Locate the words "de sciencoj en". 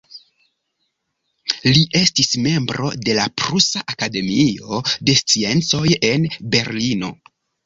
5.11-6.27